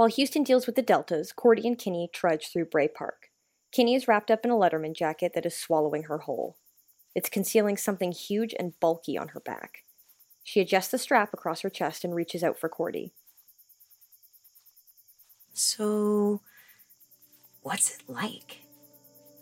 [0.00, 3.28] While Houston deals with the Deltas, Cordy and Kenni trudge through Bray Park.
[3.70, 6.56] Kenni is wrapped up in a Letterman jacket that is swallowing her whole.
[7.14, 9.84] It's concealing something huge and bulky on her back.
[10.42, 13.12] She adjusts the strap across her chest and reaches out for Cordy.
[15.52, 16.40] So,
[17.60, 18.62] what's it like?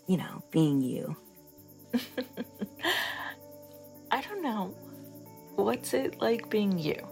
[0.07, 1.15] You know, being you.
[4.11, 4.75] I don't know.
[5.55, 7.08] What's it like being you?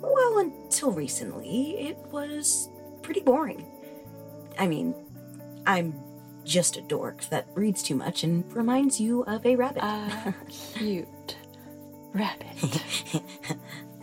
[0.00, 2.68] Well, until recently, it was
[3.02, 3.66] pretty boring.
[4.58, 4.94] I mean,
[5.66, 5.94] I'm
[6.44, 9.82] just a dork that reads too much and reminds you of a rabbit.
[9.82, 11.36] A cute
[12.12, 12.56] rabbit.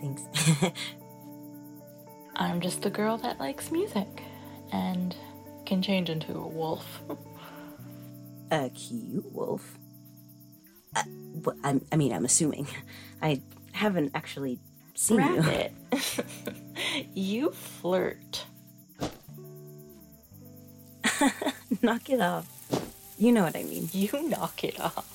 [0.00, 0.22] Thanks.
[2.36, 4.22] I'm just the girl that likes music
[4.72, 5.14] and
[5.66, 7.02] can change into a wolf.
[8.50, 9.78] a cute wolf.
[10.94, 11.02] Uh,
[11.92, 12.68] I mean, I'm assuming.
[13.20, 13.42] I
[13.72, 14.60] haven't actually
[14.98, 15.40] seen you.
[15.40, 15.72] Rabbit.
[17.14, 18.44] you flirt.
[21.82, 22.46] Knock it off.
[23.18, 23.88] You know what I mean.
[23.92, 25.14] You knock it off.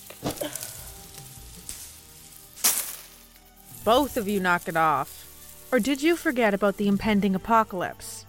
[3.84, 5.30] Both of you knock it off.
[5.72, 8.26] Or did you forget about the impending apocalypse?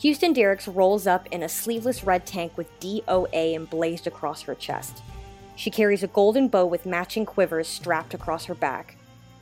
[0.00, 5.02] Houston Derricks rolls up in a sleeveless red tank with DOA emblazed across her chest.
[5.56, 8.96] She carries a golden bow with matching quivers strapped across her back.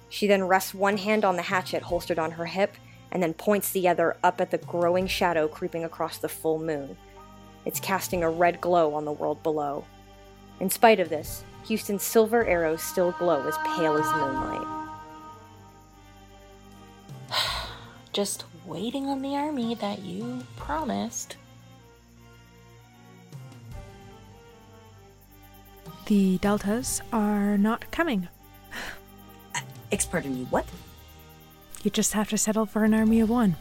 [0.08, 2.76] She then rests one hand on the hatchet holstered on her hip
[3.10, 6.96] and then points the other up at the growing shadow creeping across the full moon.
[7.64, 9.84] It's casting a red glow on the world below.
[10.60, 14.88] In spite of this, Houston's silver arrows still glow as pale as moonlight.
[18.12, 21.36] Just waiting on the army that you promised.
[26.12, 28.28] The Deltas are not coming.
[29.90, 30.66] Ex pardon me, what?
[31.84, 33.56] You just have to settle for an army of one.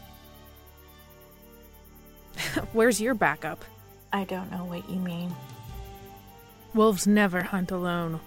[2.73, 3.63] Where's your backup?
[4.11, 5.33] I don't know what you mean.
[6.73, 8.19] Wolves never hunt alone.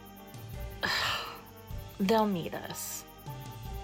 [2.01, 3.05] They'll need us.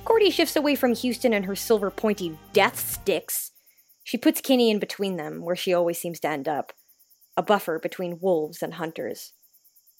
[0.07, 3.51] Cordy shifts away from Houston and her silver pointy death sticks.
[4.05, 6.73] She puts Kenni in between them, where she always seems to end up
[7.37, 9.35] a buffer between wolves and hunters.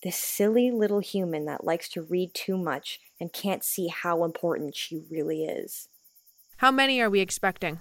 [0.03, 4.75] This silly little human that likes to read too much and can't see how important
[4.75, 5.89] she really is.
[6.57, 7.81] How many are we expecting?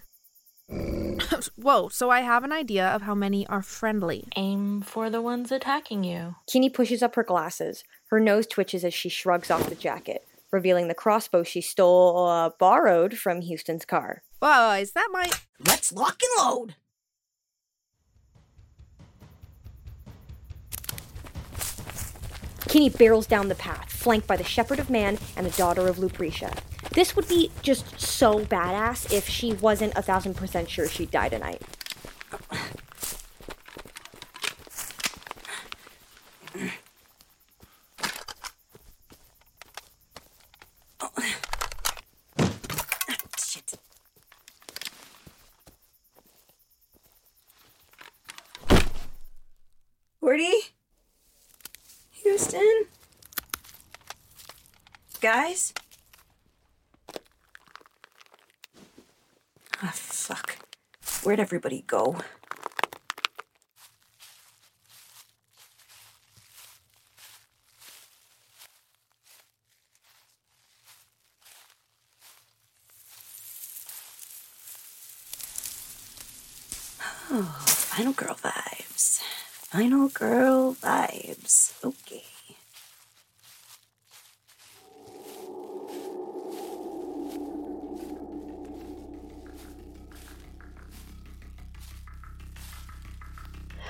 [1.56, 4.26] Whoa, so I have an idea of how many are friendly.
[4.36, 6.36] Aim for the ones attacking you.
[6.52, 7.84] Kenni pushes up her glasses.
[8.10, 12.50] Her nose twitches as she shrugs off the jacket, revealing the crossbow she stole, uh,
[12.60, 14.24] borrowed from Houston's car.
[14.40, 15.30] Whoa, is that my.
[15.66, 16.76] Let's lock and load.
[22.70, 25.98] Kenni barrels down the path, flanked by the Shepherd of Man and the daughter of
[25.98, 26.54] Lucretia.
[26.92, 31.30] This would be just so badass if she wasn't a thousand percent sure she'd die
[31.30, 31.64] tonight.
[61.30, 62.16] Where'd everybody go?
[77.30, 79.20] Oh, final girl vibes.
[79.70, 81.74] Final girl vibes.
[81.86, 82.09] Okay.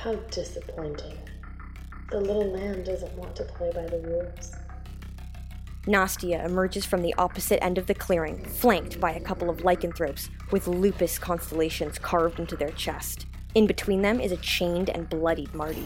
[0.09, 1.19] How disappointing.
[2.09, 4.53] The little lamb doesn't want to play by the rules.
[5.85, 10.31] Nastia emerges from the opposite end of the clearing, flanked by a couple of lycanthropes
[10.49, 13.27] with lupus constellations carved into their chest.
[13.53, 15.85] In between them is a chained and bloodied Marty.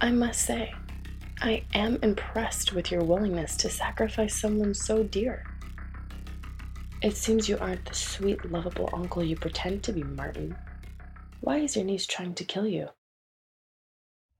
[0.00, 0.74] I must say,
[1.40, 5.44] I am impressed with your willingness to sacrifice someone so dear.
[7.02, 10.56] It seems you aren't the sweet, lovable uncle you pretend to be, Martin.
[11.40, 12.88] Why is your niece trying to kill you?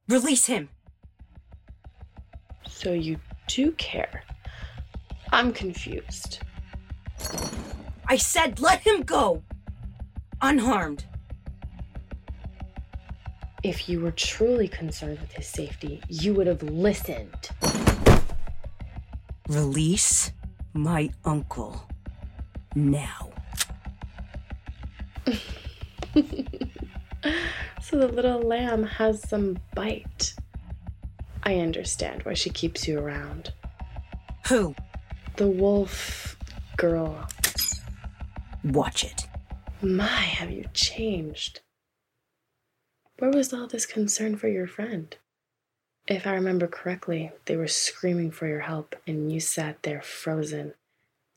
[0.09, 0.71] Release him!
[2.69, 4.25] So you do care.
[5.33, 6.39] I'm confused.
[8.09, 9.43] I said let him go!
[10.41, 11.05] Unharmed.
[13.63, 17.51] If you were truly concerned with his safety, you would have listened.
[19.49, 20.31] Release
[20.73, 21.86] my uncle.
[22.77, 23.33] Now.
[27.89, 30.35] So the little lamb has some bite.
[31.45, 33.53] I understand why she keeps you around.
[34.49, 34.75] Who?
[35.37, 36.37] The wolf
[36.77, 37.29] girl.
[38.65, 39.29] Watch it.
[39.81, 41.61] My, have you changed?
[43.21, 45.17] Where was all this concern for your friend?
[46.09, 50.75] If I remember correctly, they were screaming for your help, and you sat there frozen,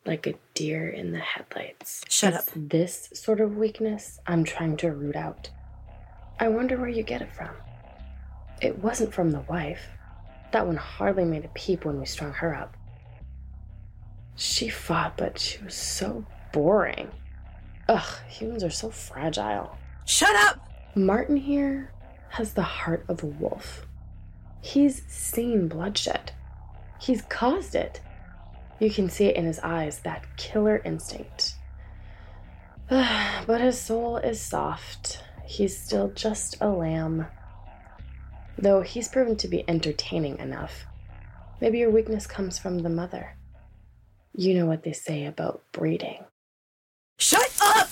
[0.05, 2.03] like a deer in the headlights.
[2.09, 2.53] Shut It's up.
[2.55, 5.49] This sort of weakness I'm trying to root out.
[6.39, 7.51] I wonder where you get it from.
[8.61, 9.81] It wasn't from the wife.
[10.51, 12.75] That one hardly made a peep when we strung her up.
[14.35, 17.11] She fought, but she was so boring.
[17.87, 19.77] Ugh, humans are so fragile.
[20.05, 20.65] Shut up!
[20.95, 21.91] Martin here
[22.29, 23.85] has the heart of a wolf.
[24.61, 26.31] He's seen bloodshed.
[26.99, 28.01] He's caused it.
[28.79, 31.55] You can see it in his eyes, that killer instinct.
[32.89, 35.21] but his soul is soft.
[35.45, 37.27] He's still just a lamb.
[38.57, 40.85] Though he's proven to be entertaining enough.
[41.59, 43.35] Maybe your weakness comes from the mother.
[44.33, 46.23] You know what they say about breeding.
[47.17, 47.89] Shut up!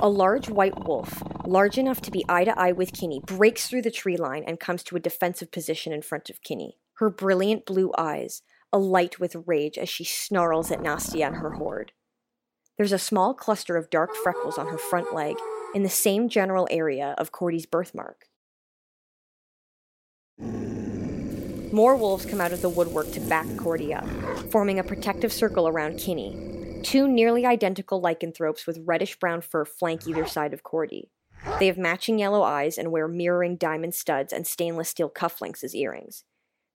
[0.00, 3.82] A large white wolf, large enough to be eye to eye with Kenni, breaks through
[3.82, 6.76] the tree line and comes to a defensive position in front of Kenni.
[6.94, 11.92] Her brilliant blue eyes alight with rage as she snarls at Nastia and her horde.
[12.76, 15.36] There's a small cluster of dark freckles on her front leg
[15.74, 18.26] in the same general area of Cordy's birthmark.
[21.72, 24.06] More wolves come out of the woodwork to back Cordy up,
[24.50, 26.82] forming a protective circle around Kenni.
[26.82, 31.10] Two nearly identical lycanthropes with reddish brown fur flank either side of Cordy.
[31.58, 35.74] They have matching yellow eyes and wear mirroring diamond studs and stainless steel cufflinks as
[35.74, 36.24] earrings.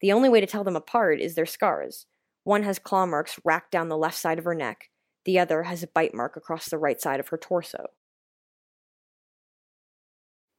[0.01, 2.05] The only way to tell them apart is their scars.
[2.43, 4.89] One has claw marks racked down the left side of her neck,
[5.25, 7.87] the other has a bite mark across the right side of her torso.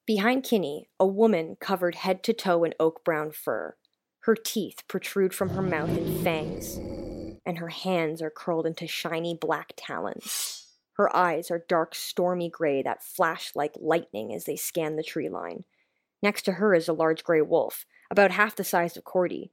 [0.06, 3.76] Behind Kenni, a woman covered head to toe in oak brown fur.
[4.20, 6.76] Her teeth protrude from her mouth in fangs,
[7.44, 10.66] and her hands are curled into shiny black talons.
[10.94, 15.28] Her eyes are dark, stormy gray that flash like lightning as they scan the tree
[15.28, 15.64] line.
[16.22, 19.50] Next to her is a large gray wolf, about half the size of Cordy.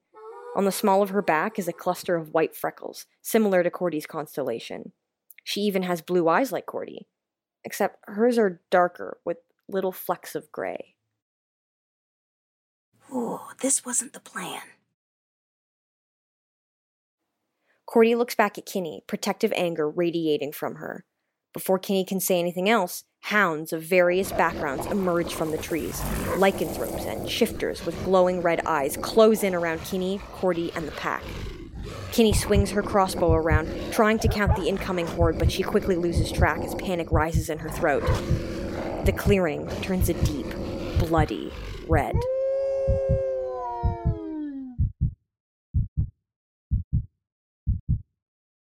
[0.53, 4.06] On the small of her back is a cluster of white freckles, similar to Cordy's
[4.06, 4.91] constellation.
[5.45, 7.07] She even has blue eyes like Cordy,
[7.63, 9.38] except hers are darker with
[9.69, 10.95] little flecks of gray.
[13.15, 14.62] Ooh, this wasn't the plan.
[17.85, 21.05] Cordy looks back at Kenni, protective anger radiating from her.
[21.51, 26.00] Before Kenni can say anything else, hounds of various backgrounds emerge from the trees.
[26.38, 31.24] Lycanthropes and shifters with glowing red eyes close in around Kenni, Cordy, and the pack.
[32.12, 36.31] Kenni swings her crossbow around, trying to count the incoming horde, but she quickly loses
[36.31, 38.03] track as panic rises in her throat.
[39.06, 40.48] The clearing turns a deep,
[41.00, 41.51] bloody
[41.88, 42.15] red.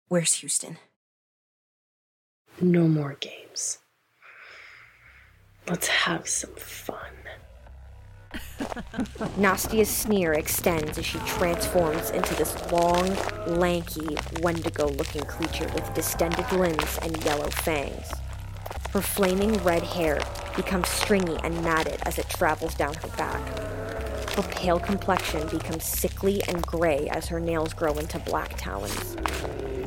[0.10, 0.77] Where's Houston?
[2.59, 3.77] No more games.
[5.69, 6.97] Let's have some fun.
[9.37, 16.51] Nastia's sneer extends as she transforms into this long, lanky, Wendigo looking creature with distended
[16.51, 18.11] limbs and yellow fangs.
[18.91, 20.19] Her flaming red hair
[20.55, 23.41] becomes stringy and matted as it travels down her back.
[24.35, 29.15] Her pale complexion becomes sickly and gray as her nails grow into black talons.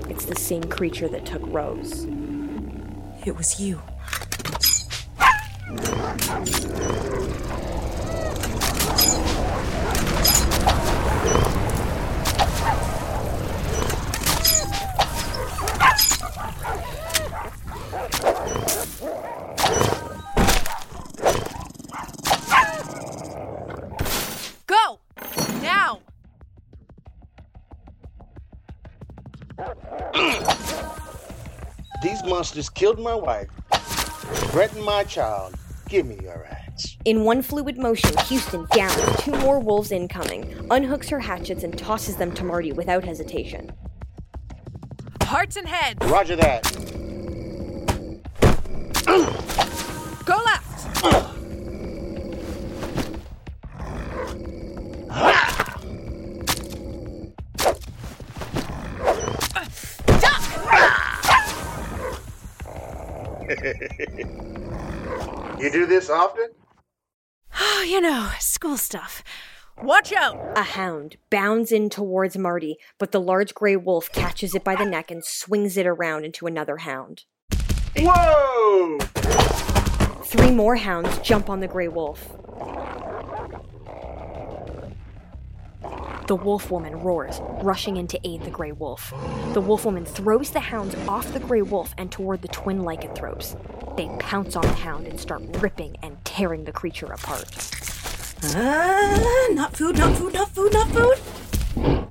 [0.08, 2.06] It's the same creature that took Rose.
[3.26, 3.80] It was you.
[32.20, 33.48] These monsters killed my wife,
[34.50, 35.54] threatened my child.
[35.88, 36.98] Give me your axe.
[37.06, 42.16] In one fluid motion, Houston downs two more wolves incoming, unhooks her hatchets, and tosses
[42.16, 43.72] them to Marty without hesitation.
[45.22, 46.04] Hearts and heads!
[46.10, 46.66] Roger that.
[65.60, 66.48] You do this often?
[67.58, 69.22] Oh, you know, school stuff.
[69.82, 70.36] Watch out!
[70.56, 74.84] A hound bounds in towards Marty, but the large gray wolf catches it by the
[74.84, 77.24] neck and swings it around into another hound.
[77.98, 78.98] Whoa!
[80.24, 82.30] Three more hounds jump on the gray wolf.
[86.30, 89.12] The wolf woman roars, rushing in to aid the gray wolf.
[89.52, 93.56] The wolf woman throws the hounds off the gray wolf and toward the twin lycanthropes.
[93.96, 97.49] They pounce on the hound and start ripping and tearing the creature apart.
[98.44, 101.18] Uh, not food, not food, not food, not food.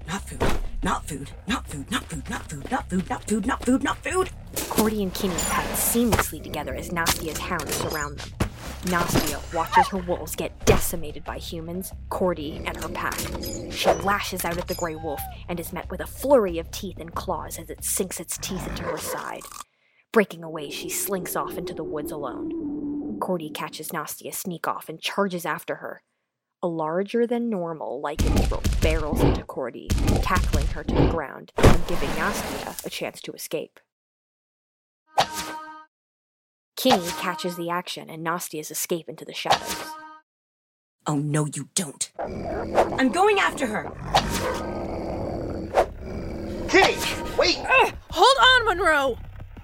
[0.05, 0.43] Not food,
[0.83, 3.97] not food, not food, not food, not food, not food, not food, not food, not
[3.99, 4.29] food.
[4.67, 8.49] Cordy and Kenni fight seamlessly together as Nastia's hounds surround them.
[8.83, 13.19] Nastia watches her wolves get decimated by humans, Cordy, and her pack.
[13.69, 15.19] She lashes out at the gray wolf
[15.49, 18.65] and is met with a flurry of teeth and claws as it sinks its teeth
[18.65, 19.41] into her side.
[20.13, 23.19] Breaking away, she slinks off into the woods alone.
[23.19, 26.01] Cordy catches Nastia sneak off and charges after her.
[26.63, 29.89] A larger than normal lycanthrope barrels into Cordy,
[30.21, 33.81] tackling her to the ground and giving Nastia a chance to escape.
[36.77, 39.83] Kenni catches the action and Nastia's escape into the shadows.
[41.09, 42.11] Oh, no, you don't.
[42.19, 43.89] I'm going after her.
[46.69, 46.99] Kitty,
[47.35, 47.57] wait!
[47.57, 49.17] Uh, hold on, Monroe!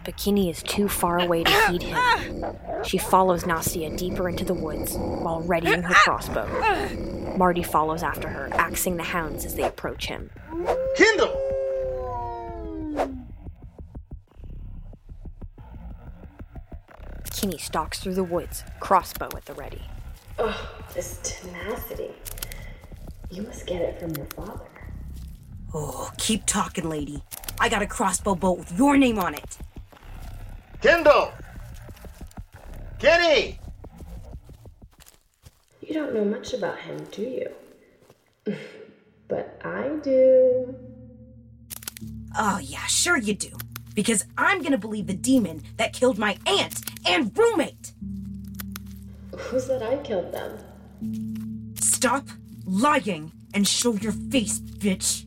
[0.04, 2.44] But Kenni is too far away to uh, heed him.
[2.44, 2.82] Uh.
[2.82, 6.48] She follows Nastia deeper into the woods while readying her crossbow.
[7.38, 10.32] Marty follows after her, axing the hounds as they approach him.
[10.98, 11.42] Kendall!
[17.30, 19.84] Kenni stalks through the woods, crossbow at the ready.
[20.38, 22.12] Oh, this tenacity.
[23.32, 24.66] You must get it from your father.
[25.74, 27.24] Oh, keep talking, lady.
[27.60, 29.58] I got a crossbow bolt with your name on it.
[30.82, 31.32] Kendall!
[33.00, 33.58] Kenni!
[35.82, 37.50] You don't know much about him, do you?
[39.28, 40.76] but I do.
[42.38, 43.52] Oh, yeah, sure you do.
[43.94, 47.94] Because I'm gonna believe the demon that killed my aunt and roommate.
[49.56, 51.76] Who said I killed them?
[51.80, 52.28] Stop
[52.66, 55.24] lying and show your face, bitch.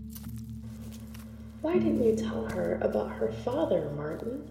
[1.63, 4.47] Why didn't you tell her about her father, Martin?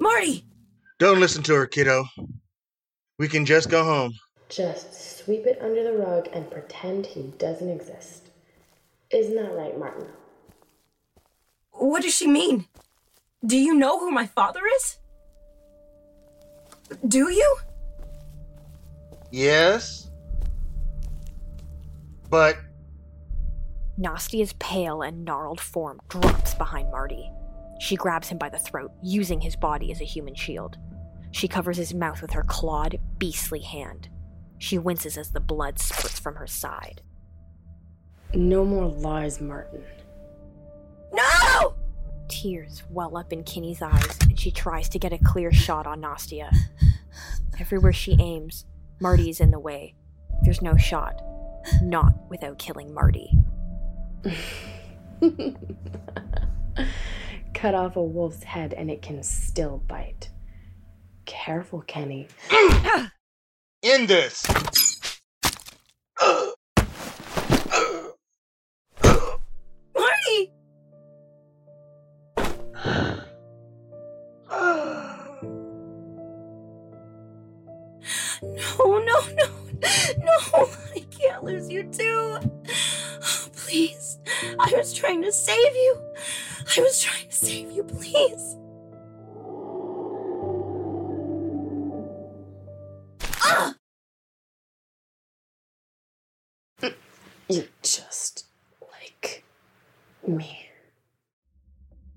[0.00, 0.44] Marty!
[0.98, 2.06] Don't listen to her, kiddo.
[3.16, 4.14] We can just go home.
[4.48, 8.24] Just sweep it under the rug and pretend he doesn't exist.
[9.10, 10.08] Isn't that right, Martin?
[11.70, 12.66] What does she mean?
[13.46, 14.98] Do you know who my father is?
[17.06, 17.56] Do you?
[19.30, 20.10] Yes?
[22.30, 22.58] But
[23.98, 27.30] Nastia's pale and gnarled form drops behind Marty.
[27.80, 30.76] She grabs him by the throat, using his body as a human shield.
[31.30, 34.08] She covers his mouth with her clawed, beastly hand.
[34.58, 37.02] She winces as the blood spurts from her side.
[38.34, 39.82] No more lies, Martin.
[42.26, 42.28] No!
[42.28, 46.00] Tears well up in Kenni's eyes, and she tries to get a clear shot on
[46.02, 46.50] Nastia.
[47.60, 48.66] Everywhere she aims,
[49.00, 49.94] Marty is in the way.
[50.42, 51.20] There's no shot.
[51.82, 53.30] Not without killing Marty.
[57.54, 60.30] Cut off a wolf's head and it can still bite.
[61.24, 62.28] Careful, Kenni.
[63.82, 64.44] in this.
[84.58, 85.96] I was trying to save you.
[86.76, 88.56] I was trying to save you, please.
[93.42, 93.74] Ah!
[97.48, 98.46] You're just
[98.80, 99.44] like
[100.26, 100.62] me.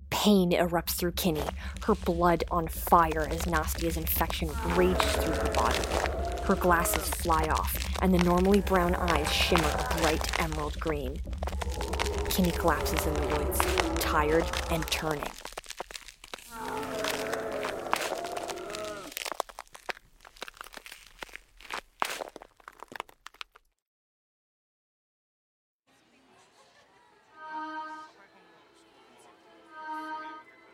[0.10, 1.44] Pain erupts through Kenni,
[1.86, 5.80] her blood on fire as Nastia's infection rages through her body.
[6.46, 11.22] Her glasses fly off, and the normally brown eyes shimmer bright emerald green.
[12.40, 13.60] Kenni collapses in the woods,
[14.02, 15.30] tired and turning.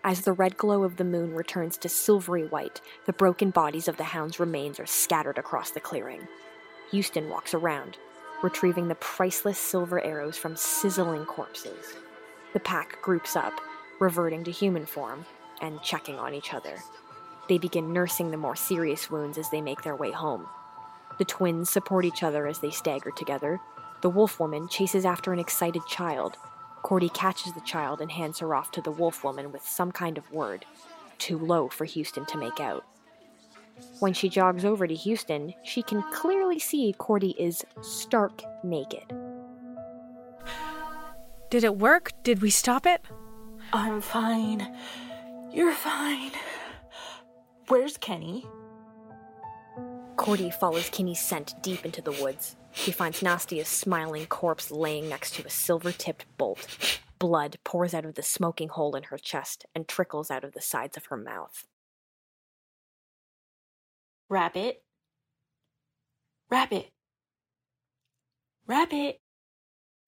[0.04, 3.98] As the red glow of the moon returns to silvery white, the broken bodies of
[3.98, 6.28] the hound's remains are scattered across the clearing.
[6.92, 7.98] Houston walks around,
[8.44, 11.96] retrieving the priceless silver arrows from sizzling corpses.
[12.54, 13.54] The pack groups up,
[14.00, 15.26] reverting to human form,
[15.62, 16.78] and checking on each other.
[17.48, 20.48] They begin nursing the more serious wounds as they make their way home.
[21.18, 23.60] The twins support each other as they stagger together.
[24.02, 26.38] The wolf woman chases after an excited child.
[26.84, 30.18] Cordy catches the child and hands her off to the wolf woman with some kind
[30.18, 30.66] of word,
[31.18, 32.86] too low for Houston to make out.
[34.00, 39.12] When she jogs over to Houston, she can clearly see Cordy is stark naked.
[41.50, 42.12] Did it work?
[42.24, 43.02] Did we stop it?
[43.72, 44.76] I'm fine.
[45.52, 46.32] You're fine.
[47.68, 48.46] Where's Kenni?
[50.18, 52.56] Cordy follows Kenni's scent deep into the woods.
[52.72, 57.00] She finds Nastia's smiling corpse laying next to a silver tipped bolt.
[57.20, 60.62] Blood pours out of the smoking hole in her chest and trickles out of the
[60.62, 61.68] sides of her mouth.
[64.28, 64.82] Rabbit.
[66.50, 66.90] Rabbit.
[68.66, 69.20] Rabbit.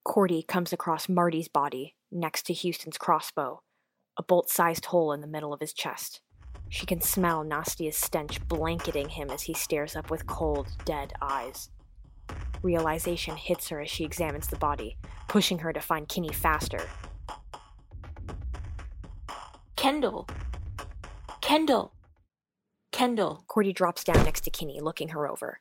[0.04, 3.62] Cordy comes across Marty's body next to Houston's crossbow,
[4.18, 6.22] a bolt sized hole in the middle of his chest.
[6.70, 11.70] She can smell Nastia's stench blanketing him as he stares up with cold, dead eyes.
[12.64, 14.98] Realization hits her as she examines the body,
[15.28, 16.82] pushing her to find Kenni faster.
[19.76, 20.28] Kendall.
[21.40, 21.94] Kendall.
[22.98, 23.44] Kendall.
[23.46, 25.60] Cordy drops down next to Kenni, looking her over.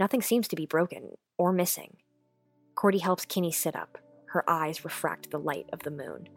[0.00, 1.98] Nothing seems to be broken or missing.
[2.74, 3.96] Cordy helps Kenni sit up.
[4.26, 6.28] Her eyes refract the light of the moon.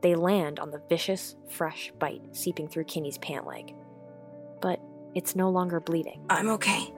[0.00, 3.74] They land on the vicious, fresh bite seeping through Kenni's pant leg.
[4.62, 4.78] But
[5.16, 6.24] it's no longer bleeding.
[6.30, 6.94] I'm okay.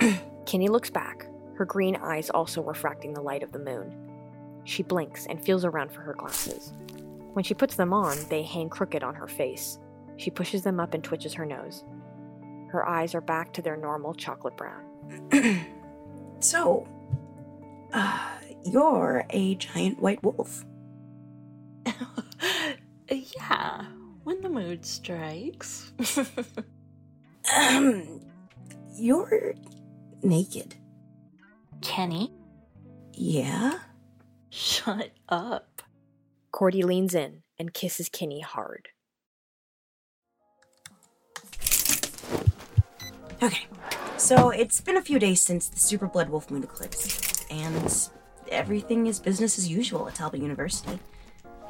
[0.46, 3.92] Kenni looks back, her green eyes also refracting the light of the moon.
[4.64, 6.72] She blinks and feels around for her glasses.
[7.34, 9.78] When she puts them on, they hang crooked on her face.
[10.16, 11.84] She pushes them up and twitches her nose.
[12.70, 14.84] Her eyes are back to their normal chocolate brown.
[16.40, 16.88] so,
[17.92, 18.30] uh,
[18.64, 20.64] you're a giant white wolf.
[23.10, 23.84] yeah,
[24.24, 25.92] when the mood strikes.
[27.56, 28.20] um,
[28.94, 29.54] you're
[30.22, 30.76] naked.
[31.80, 32.32] Kenni?
[33.12, 33.78] Yeah?
[34.50, 35.82] Shut up.
[36.52, 38.88] Cordy leans in and kisses Kenni hard.
[43.42, 43.66] Okay,
[44.18, 48.08] so it's been a few days since the Super Blood Wolf Moon eclipse, and
[48.48, 51.00] everything is business as usual at Talbot University.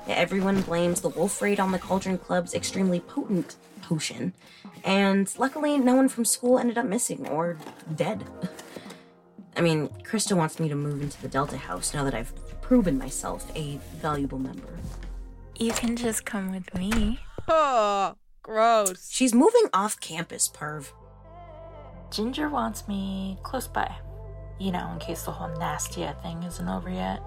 [0.06, 4.34] Everyone blames the wolf raid on the Cauldron Club's extremely potent potion,
[4.84, 7.56] and luckily, no one from school ended up missing or
[7.96, 8.22] dead.
[9.56, 12.98] I mean, Krista wants me to move into the Delta House now that I've proven
[12.98, 14.78] myself a valuable member.
[15.56, 17.20] You can just come with me.
[17.48, 19.08] Oh, gross.
[19.10, 20.92] She's moving off campus, perv.
[22.12, 23.90] Ginger wants me close by.
[24.60, 27.22] You know, in case the whole Nastia thing isn't over yet.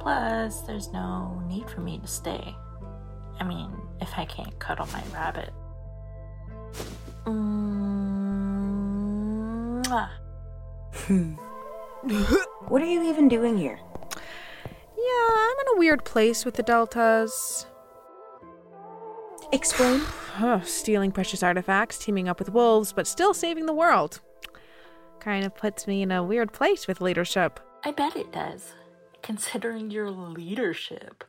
[0.00, 2.54] Plus, there's no need for me to stay.
[3.40, 3.72] I mean,
[4.02, 5.54] if I can't cuddle my rabbit.
[7.24, 8.10] Mwah.
[10.92, 11.34] Mm-hmm.
[12.68, 13.80] what are you even doing here?
[14.14, 17.64] Yeah, I'm in a weird place with the Deltas.
[19.52, 20.00] Explain.
[20.40, 24.20] Oh, stealing precious artifacts, teaming up with wolves, but still saving the world.
[25.20, 27.60] Kind of puts me in a weird place with leadership.
[27.84, 28.72] I bet it does,
[29.22, 31.22] considering your leadership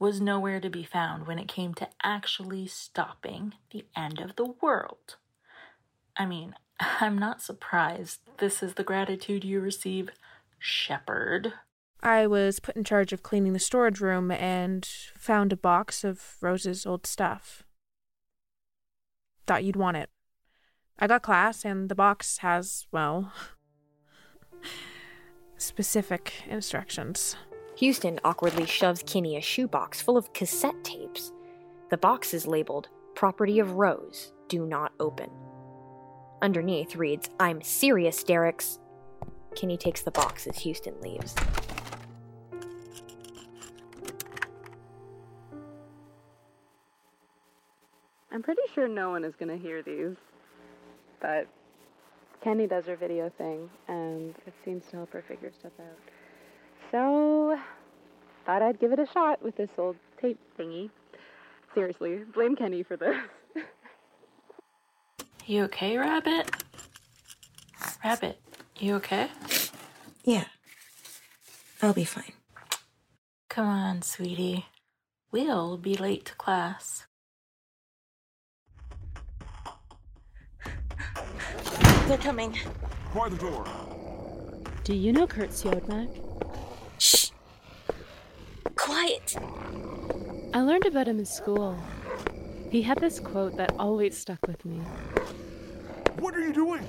[0.00, 4.54] was nowhere to be found when it came to actually stopping the end of the
[4.60, 5.16] world.
[6.16, 10.10] I mean, I'm not surprised this is the gratitude you receive,
[10.58, 11.52] Shepherd.
[12.02, 14.84] I was put in charge of cleaning the storage room and
[15.16, 17.64] found a box of Rose's old stuff.
[19.48, 20.10] Thought you'd want it.
[20.98, 23.32] I got class, and the box has, well,
[25.56, 27.34] specific instructions.
[27.78, 31.32] Houston awkwardly shoves Kenni a shoebox full of cassette tapes.
[31.88, 35.30] The box is labeled Property of Rose, Do Not Open.
[36.42, 38.80] Underneath reads, I'm serious, Derricks.
[39.56, 41.34] Kenni takes the box as Houston leaves.
[48.78, 50.14] Sure no one is going to hear these,
[51.20, 51.48] but
[52.44, 55.98] Kenni does her video thing, and it seems to help her figure stuff out.
[56.92, 57.58] So,
[58.46, 60.90] thought I'd give it a shot with this old tape thingy.
[61.74, 63.16] Seriously, blame Kenni for this.
[65.44, 66.48] You okay, Rabbit?
[68.04, 68.38] Rabbit,
[68.78, 69.28] you okay?
[70.22, 70.44] Yeah.
[71.82, 72.32] I'll be fine.
[73.48, 74.66] Come on, sweetie.
[75.32, 77.07] We'll be late to class.
[82.08, 82.56] They're coming.
[83.12, 83.66] Quiet the door.
[84.82, 86.08] Do you know Kurt Siodmak?
[86.96, 87.32] Shh.
[88.76, 89.36] Quiet.
[90.54, 91.78] I learned about him in school.
[92.70, 94.78] He had this quote that always stuck with me.
[96.18, 96.88] What are you doing?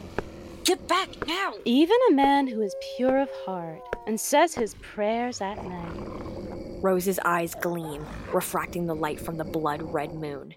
[0.64, 1.54] Get back now!
[1.66, 6.82] Even a man who is pure of heart and says his prayers at night.
[6.82, 10.54] Rose's eyes gleam, refracting the light from the blood red moon.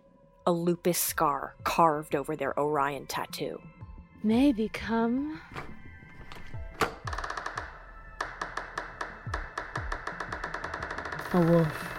[0.46, 3.60] A lupus scar carved over their Orion tattoo.
[4.24, 5.40] May become
[11.32, 11.92] a wolf.